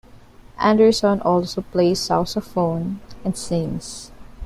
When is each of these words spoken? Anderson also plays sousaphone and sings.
Anderson 0.57 1.21
also 1.21 1.61
plays 1.61 1.99
sousaphone 1.99 2.97
and 3.23 3.37
sings. 3.37 4.11